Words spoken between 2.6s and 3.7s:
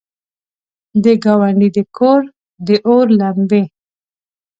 داور لمبې!